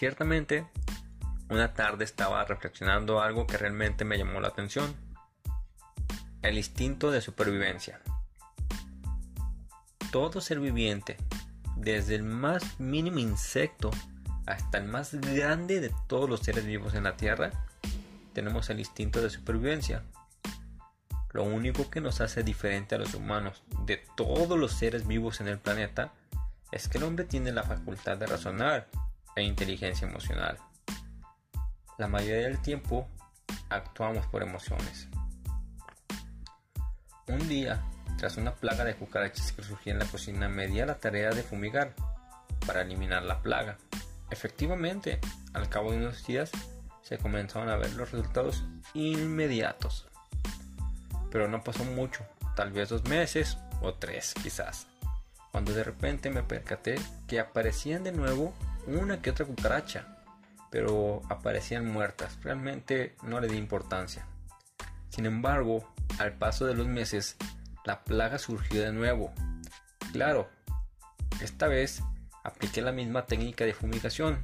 Ciertamente, 0.00 0.66
una 1.50 1.74
tarde 1.74 2.06
estaba 2.06 2.42
reflexionando 2.46 3.20
algo 3.20 3.46
que 3.46 3.58
realmente 3.58 4.06
me 4.06 4.16
llamó 4.16 4.40
la 4.40 4.48
atención. 4.48 4.96
El 6.40 6.56
instinto 6.56 7.10
de 7.10 7.20
supervivencia. 7.20 8.00
Todo 10.10 10.40
ser 10.40 10.58
viviente, 10.58 11.18
desde 11.76 12.14
el 12.14 12.22
más 12.22 12.80
mínimo 12.80 13.18
insecto 13.18 13.90
hasta 14.46 14.78
el 14.78 14.86
más 14.86 15.12
grande 15.12 15.80
de 15.80 15.92
todos 16.06 16.30
los 16.30 16.40
seres 16.40 16.64
vivos 16.64 16.94
en 16.94 17.04
la 17.04 17.18
Tierra, 17.18 17.50
tenemos 18.32 18.70
el 18.70 18.78
instinto 18.78 19.20
de 19.20 19.28
supervivencia. 19.28 20.02
Lo 21.32 21.42
único 21.44 21.90
que 21.90 22.00
nos 22.00 22.22
hace 22.22 22.42
diferente 22.42 22.94
a 22.94 22.98
los 22.98 23.12
humanos 23.12 23.62
de 23.84 24.02
todos 24.16 24.58
los 24.58 24.72
seres 24.72 25.06
vivos 25.06 25.42
en 25.42 25.48
el 25.48 25.58
planeta 25.58 26.14
es 26.72 26.88
que 26.88 26.96
el 26.96 27.04
hombre 27.04 27.26
tiene 27.26 27.52
la 27.52 27.64
facultad 27.64 28.16
de 28.16 28.28
razonar 28.28 28.88
e 29.36 29.42
inteligencia 29.42 30.08
emocional. 30.08 30.58
La 31.98 32.08
mayoría 32.08 32.48
del 32.48 32.60
tiempo 32.60 33.08
actuamos 33.68 34.26
por 34.26 34.42
emociones. 34.42 35.08
Un 37.26 37.48
día, 37.48 37.82
tras 38.18 38.36
una 38.36 38.54
plaga 38.54 38.84
de 38.84 38.96
cucarachas 38.96 39.52
que 39.52 39.62
surgía 39.62 39.92
en 39.92 39.98
la 39.98 40.06
cocina, 40.06 40.48
me 40.48 40.66
di 40.66 40.80
a 40.80 40.86
la 40.86 40.98
tarea 40.98 41.30
de 41.30 41.42
fumigar 41.42 41.94
para 42.66 42.82
eliminar 42.82 43.22
la 43.22 43.40
plaga. 43.40 43.78
Efectivamente, 44.30 45.20
al 45.52 45.68
cabo 45.68 45.92
de 45.92 45.98
unos 45.98 46.26
días 46.26 46.50
se 47.02 47.18
comenzaron 47.18 47.68
a 47.68 47.76
ver 47.76 47.92
los 47.94 48.10
resultados 48.12 48.64
inmediatos. 48.94 50.08
Pero 51.30 51.48
no 51.48 51.62
pasó 51.62 51.84
mucho, 51.84 52.24
tal 52.56 52.72
vez 52.72 52.88
dos 52.88 53.04
meses 53.04 53.58
o 53.80 53.94
tres 53.94 54.34
quizás, 54.42 54.86
cuando 55.52 55.72
de 55.72 55.84
repente 55.84 56.30
me 56.30 56.42
percaté 56.42 56.96
que 57.26 57.40
aparecían 57.40 58.04
de 58.04 58.12
nuevo 58.12 58.54
una 58.86 59.20
que 59.20 59.30
otra 59.30 59.46
cucaracha, 59.46 60.06
pero 60.70 61.22
aparecían 61.28 61.86
muertas. 61.86 62.38
Realmente 62.42 63.16
no 63.22 63.40
le 63.40 63.48
di 63.48 63.56
importancia. 63.56 64.26
Sin 65.10 65.26
embargo, 65.26 65.92
al 66.18 66.34
paso 66.34 66.66
de 66.66 66.74
los 66.74 66.86
meses, 66.86 67.36
la 67.84 68.04
plaga 68.04 68.38
surgió 68.38 68.82
de 68.82 68.92
nuevo. 68.92 69.32
Claro, 70.12 70.48
esta 71.40 71.66
vez 71.66 72.02
apliqué 72.44 72.82
la 72.82 72.92
misma 72.92 73.26
técnica 73.26 73.64
de 73.64 73.74
fumigación. 73.74 74.40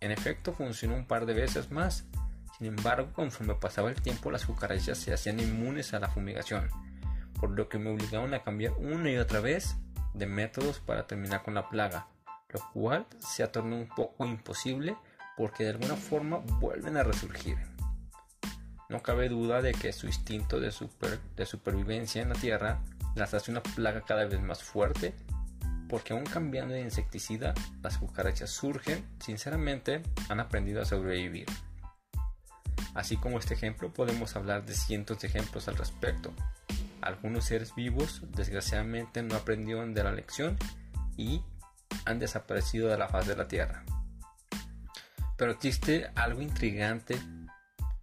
En 0.00 0.10
efecto, 0.10 0.52
funcionó 0.52 0.94
un 0.94 1.06
par 1.06 1.26
de 1.26 1.34
veces 1.34 1.70
más. 1.70 2.04
Sin 2.58 2.66
embargo, 2.66 3.12
conforme 3.12 3.54
pasaba 3.54 3.90
el 3.90 4.00
tiempo, 4.00 4.30
las 4.30 4.46
cucarachas 4.46 4.98
se 4.98 5.12
hacían 5.12 5.40
inmunes 5.40 5.94
a 5.94 5.98
la 5.98 6.08
fumigación, 6.08 6.68
por 7.40 7.50
lo 7.50 7.68
que 7.68 7.78
me 7.78 7.90
obligaron 7.90 8.32
a 8.34 8.44
cambiar 8.44 8.72
una 8.74 9.10
y 9.10 9.16
otra 9.16 9.40
vez 9.40 9.76
de 10.12 10.26
métodos 10.26 10.78
para 10.78 11.06
terminar 11.06 11.42
con 11.42 11.54
la 11.54 11.68
plaga 11.68 12.06
lo 12.54 12.60
cual 12.72 13.06
se 13.18 13.42
ha 13.42 13.50
tornado 13.50 13.82
un 13.82 13.88
poco 13.88 14.24
imposible 14.24 14.96
porque 15.36 15.64
de 15.64 15.70
alguna 15.70 15.96
forma 15.96 16.38
vuelven 16.38 16.96
a 16.96 17.02
resurgir. 17.02 17.58
No 18.88 19.02
cabe 19.02 19.28
duda 19.28 19.60
de 19.60 19.72
que 19.72 19.92
su 19.92 20.06
instinto 20.06 20.60
de, 20.60 20.70
supervivencia 20.70 22.22
en 22.22 22.28
la 22.28 22.36
Tierra 22.36 22.80
las 23.16 23.34
hace 23.34 23.50
una 23.50 23.62
plaga 23.62 24.02
cada 24.02 24.24
vez 24.26 24.40
más 24.40 24.62
fuerte, 24.62 25.14
porque 25.88 26.12
aún 26.12 26.24
cambiando 26.24 26.74
de 26.74 26.82
insecticida, 26.82 27.54
las 27.82 27.98
cucarachas 27.98 28.50
surgen, 28.50 29.04
sinceramente, 29.18 30.02
han 30.28 30.38
aprendido 30.38 30.80
a 30.80 30.84
sobrevivir. 30.84 31.46
Así 32.94 33.16
como 33.16 33.38
este 33.38 33.54
ejemplo, 33.54 33.92
podemos 33.92 34.36
hablar 34.36 34.64
de 34.64 34.74
cientos 34.74 35.18
de 35.20 35.26
ejemplos 35.26 35.66
al 35.66 35.76
respecto. 35.76 36.32
Algunos 37.00 37.46
seres 37.46 37.74
vivos, 37.74 38.22
desgraciadamente, 38.36 39.22
no 39.24 39.34
aprendieron 39.34 39.92
de 39.92 40.04
la 40.04 40.12
lección 40.12 40.56
y 41.16 41.42
han 42.04 42.18
desaparecido 42.18 42.88
de 42.88 42.98
la 42.98 43.08
faz 43.08 43.26
de 43.26 43.36
la 43.36 43.48
Tierra. 43.48 43.84
Pero 45.36 45.52
existe 45.52 46.10
algo 46.14 46.40
intrigante 46.40 47.18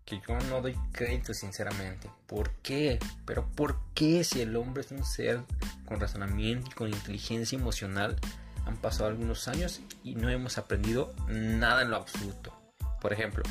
que 0.05 0.21
yo 0.27 0.37
no 0.49 0.61
doy 0.61 0.75
crédito 0.91 1.33
sinceramente. 1.33 2.09
¿Por 2.27 2.51
qué? 2.55 2.99
Pero 3.25 3.47
¿por 3.47 3.79
qué 3.93 4.23
si 4.23 4.41
el 4.41 4.55
hombre 4.57 4.81
es 4.81 4.91
un 4.91 5.05
ser 5.05 5.41
con 5.85 5.99
razonamiento 5.99 6.69
y 6.69 6.73
con 6.73 6.89
inteligencia 6.89 7.57
emocional? 7.57 8.17
Han 8.65 8.77
pasado 8.77 9.09
algunos 9.09 9.47
años 9.47 9.81
y 10.03 10.15
no 10.15 10.29
hemos 10.29 10.57
aprendido 10.57 11.13
nada 11.27 11.83
en 11.83 11.91
lo 11.91 11.95
absoluto. 11.95 12.53
Por 12.99 13.13
ejemplo, 13.13 13.43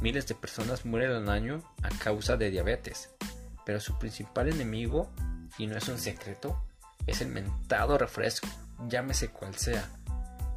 miles 0.00 0.26
de 0.26 0.34
personas 0.34 0.84
mueren 0.84 1.12
al 1.12 1.28
año 1.30 1.62
a 1.82 1.88
causa 1.88 2.36
de 2.36 2.50
diabetes, 2.50 3.10
pero 3.64 3.80
su 3.80 3.98
principal 3.98 4.48
enemigo, 4.48 5.10
y 5.58 5.66
no 5.66 5.76
es 5.76 5.88
un 5.88 5.98
secreto, 5.98 6.62
es 7.06 7.20
el 7.20 7.28
mentado 7.28 7.98
refresco 7.98 8.48
llámese 8.88 9.28
cual 9.28 9.54
sea, 9.54 9.88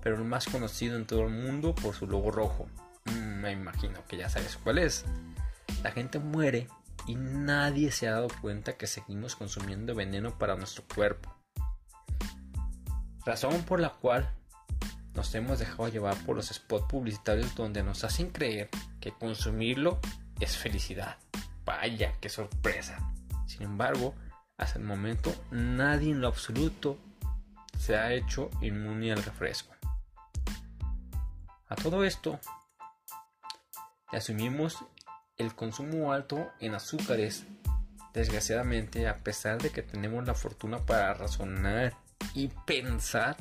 pero 0.02 0.16
el 0.16 0.24
más 0.24 0.46
conocido 0.46 0.96
en 0.98 1.06
todo 1.06 1.24
el 1.24 1.34
mundo 1.34 1.76
por 1.76 1.96
su 1.96 2.08
logo 2.08 2.32
rojo. 2.32 2.68
Mm, 3.06 3.42
me 3.42 3.52
imagino 3.52 4.06
que 4.08 4.18
ya 4.18 4.30
sabes 4.30 4.58
cuál 4.58 4.80
es. 4.80 5.06
La 5.84 5.92
gente 5.92 6.20
muere 6.20 6.68
y 7.08 7.16
nadie 7.16 7.92
se 7.92 8.08
ha 8.08 8.14
dado 8.14 8.28
cuenta 8.42 8.78
que 8.78 8.88
seguimos 8.88 9.36
consumiendo 9.36 9.96
veneno 9.96 10.38
para 10.38 10.56
nuestro 10.56 10.84
cuerpo. 10.94 11.36
Razón 13.26 13.64
por 13.64 13.80
la 13.80 13.90
cual 13.90 14.34
nos 15.14 15.34
hemos 15.36 15.60
dejado 15.60 15.88
llevar 15.90 16.18
por 16.26 16.36
los 16.36 16.48
spots 16.48 16.86
publicitarios 16.88 17.56
donde 17.56 17.84
nos 17.84 18.04
hacen 18.04 18.30
creer 18.30 18.70
que 19.00 19.12
consumirlo 19.12 20.00
es 20.40 20.58
felicidad. 20.58 21.18
Vaya, 21.66 22.14
qué 22.20 22.30
sorpresa. 22.30 22.98
Sin 23.46 23.64
embargo, 23.64 24.16
hasta 24.60 24.78
el 24.78 24.86
momento 24.86 25.34
nadie 25.52 26.12
en 26.12 26.22
lo 26.22 26.28
absoluto 26.28 27.00
se 27.80 27.96
ha 27.96 28.14
hecho 28.14 28.52
inmune 28.62 29.12
al 29.12 29.24
refresco. 29.24 29.74
A 31.70 31.76
todo 31.76 32.04
esto, 32.04 32.40
asumimos 34.08 34.78
el 35.38 35.56
consumo 35.56 36.12
alto 36.12 36.52
en 36.60 36.76
azúcares. 36.76 37.46
Desgraciadamente, 38.14 39.08
a 39.08 39.18
pesar 39.18 39.62
de 39.62 39.70
que 39.70 39.82
tenemos 39.82 40.26
la 40.28 40.34
fortuna 40.34 40.86
para 40.86 41.14
razonar 41.14 41.96
y 42.34 42.50
pensar, 42.66 43.38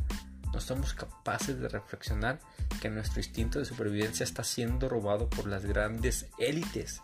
no 0.52 0.60
somos 0.60 0.94
capaces 0.94 1.58
de 1.58 1.68
reflexionar 1.68 2.38
que 2.80 2.90
nuestro 2.90 3.20
instinto 3.20 3.58
de 3.58 3.64
supervivencia 3.64 4.24
está 4.24 4.44
siendo 4.44 4.88
robado 4.88 5.28
por 5.28 5.48
las 5.48 5.64
grandes 5.64 6.26
élites. 6.38 7.02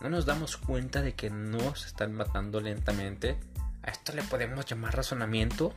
No 0.00 0.10
nos 0.10 0.26
damos 0.26 0.56
cuenta 0.56 1.02
de 1.02 1.14
que 1.14 1.30
nos 1.30 1.86
están 1.86 2.12
matando 2.12 2.60
lentamente. 2.60 3.38
¿A 3.82 3.90
esto 3.90 4.12
le 4.12 4.22
podemos 4.22 4.66
llamar 4.66 4.96
razonamiento? 4.96 5.72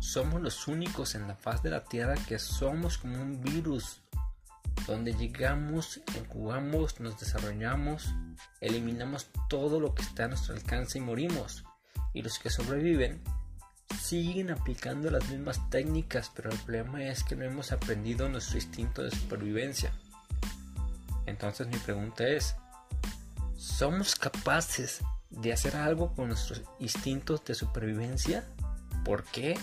Somos 0.00 0.40
los 0.40 0.66
únicos 0.66 1.14
en 1.14 1.28
la 1.28 1.36
faz 1.36 1.62
de 1.62 1.70
la 1.70 1.84
Tierra 1.84 2.14
que 2.26 2.38
somos 2.38 2.98
como 2.98 3.20
un 3.20 3.40
virus, 3.40 4.00
donde 4.86 5.14
llegamos, 5.14 6.00
incubamos, 6.16 6.98
nos 6.98 7.20
desarrollamos, 7.20 8.14
eliminamos 8.60 9.28
todo 9.48 9.80
lo 9.80 9.94
que 9.94 10.02
está 10.02 10.24
a 10.24 10.28
nuestro 10.28 10.54
alcance 10.54 10.98
y 10.98 11.02
morimos. 11.02 11.64
Y 12.14 12.22
los 12.22 12.38
que 12.38 12.50
sobreviven 12.50 13.22
siguen 14.00 14.50
aplicando 14.50 15.10
las 15.10 15.28
mismas 15.28 15.68
técnicas, 15.70 16.32
pero 16.34 16.50
el 16.50 16.58
problema 16.58 17.04
es 17.04 17.22
que 17.22 17.36
no 17.36 17.44
hemos 17.44 17.70
aprendido 17.72 18.28
nuestro 18.28 18.56
instinto 18.56 19.02
de 19.02 19.10
supervivencia. 19.10 19.92
Entonces 21.28 21.66
mi 21.66 21.76
pregunta 21.76 22.26
es, 22.26 22.56
¿somos 23.56 24.16
capaces 24.16 25.00
de 25.30 25.52
hacer 25.52 25.76
algo 25.76 26.14
con 26.14 26.28
nuestros 26.28 26.62
instintos 26.78 27.44
de 27.44 27.54
supervivencia? 27.54 28.44
¿Por 29.04 29.24
qué? 29.24 29.58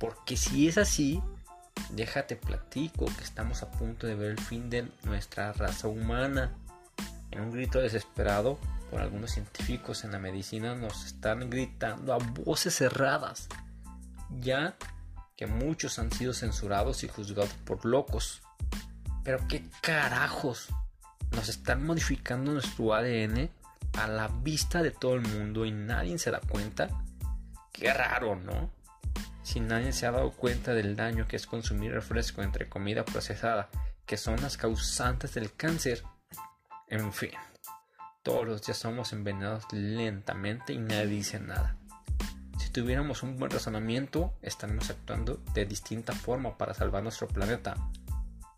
Porque 0.00 0.36
si 0.36 0.66
es 0.66 0.78
así, 0.78 1.22
déjate 1.90 2.36
platico 2.36 3.06
que 3.06 3.24
estamos 3.24 3.62
a 3.62 3.70
punto 3.70 4.06
de 4.06 4.14
ver 4.14 4.30
el 4.30 4.40
fin 4.40 4.70
de 4.70 4.90
nuestra 5.04 5.52
raza 5.52 5.88
humana. 5.88 6.54
En 7.30 7.42
un 7.42 7.52
grito 7.52 7.80
desesperado, 7.80 8.58
por 8.90 9.02
algunos 9.02 9.32
científicos 9.32 10.04
en 10.04 10.12
la 10.12 10.18
medicina 10.18 10.74
nos 10.74 11.04
están 11.04 11.50
gritando 11.50 12.14
a 12.14 12.18
voces 12.18 12.74
cerradas, 12.74 13.48
ya 14.40 14.76
que 15.36 15.46
muchos 15.46 15.98
han 15.98 16.10
sido 16.10 16.32
censurados 16.32 17.04
y 17.04 17.08
juzgados 17.08 17.52
por 17.66 17.84
locos. 17.84 18.42
Pero 19.28 19.46
qué 19.46 19.62
carajos, 19.82 20.68
nos 21.32 21.50
están 21.50 21.84
modificando 21.84 22.50
nuestro 22.50 22.94
ADN 22.94 23.50
a 23.98 24.06
la 24.06 24.28
vista 24.28 24.82
de 24.82 24.90
todo 24.90 25.16
el 25.16 25.20
mundo 25.20 25.66
y 25.66 25.70
nadie 25.70 26.18
se 26.18 26.30
da 26.30 26.40
cuenta. 26.40 26.88
Qué 27.70 27.92
raro, 27.92 28.36
¿no? 28.36 28.70
si 29.42 29.60
nadie 29.60 29.92
se 29.92 30.06
ha 30.06 30.12
dado 30.12 30.30
cuenta 30.30 30.72
del 30.72 30.96
daño 30.96 31.28
que 31.28 31.36
es 31.36 31.46
consumir 31.46 31.92
refresco 31.92 32.40
entre 32.40 32.70
comida 32.70 33.04
procesada, 33.04 33.68
que 34.06 34.16
son 34.16 34.40
las 34.40 34.56
causantes 34.56 35.34
del 35.34 35.52
cáncer. 35.54 36.04
En 36.86 37.12
fin, 37.12 37.32
todos 38.22 38.46
los 38.46 38.62
días 38.62 38.78
somos 38.78 39.12
envenenados 39.12 39.70
lentamente 39.72 40.72
y 40.72 40.78
nadie 40.78 41.06
dice 41.06 41.38
nada. 41.38 41.76
Si 42.56 42.70
tuviéramos 42.70 43.22
un 43.22 43.38
buen 43.38 43.50
razonamiento, 43.50 44.32
estaríamos 44.40 44.88
actuando 44.88 45.42
de 45.52 45.66
distinta 45.66 46.14
forma 46.14 46.56
para 46.56 46.72
salvar 46.72 47.02
nuestro 47.02 47.28
planeta, 47.28 47.74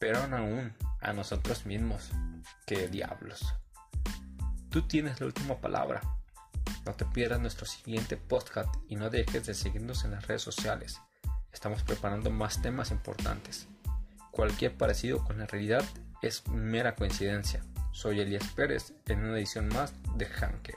pero 0.00 0.18
aún 0.18 0.74
a 1.00 1.12
nosotros 1.12 1.66
mismos. 1.66 2.10
¡Qué 2.66 2.88
diablos! 2.88 3.54
Tú 4.70 4.82
tienes 4.82 5.20
la 5.20 5.26
última 5.26 5.60
palabra. 5.60 6.00
No 6.86 6.94
te 6.94 7.04
pierdas 7.04 7.38
nuestro 7.38 7.66
siguiente 7.66 8.16
podcast 8.16 8.74
y 8.88 8.96
no 8.96 9.10
dejes 9.10 9.46
de 9.46 9.54
seguirnos 9.54 10.04
en 10.04 10.12
las 10.12 10.26
redes 10.26 10.42
sociales. 10.42 11.00
estamos 11.52 11.82
preparando 11.82 12.30
más 12.30 12.62
temas 12.62 12.90
importantes. 12.90 13.68
Cualquier 14.30 14.76
parecido 14.76 15.22
con 15.24 15.38
la 15.38 15.46
realidad 15.46 15.84
es 16.22 16.46
mera 16.48 16.94
coincidencia. 16.94 17.62
Soy 17.92 18.20
Elías 18.20 18.46
Pérez 18.54 18.94
en 19.06 19.24
una 19.24 19.36
edición 19.36 19.68
más 19.68 19.92
de 20.16 20.26
Hanke. 20.26 20.76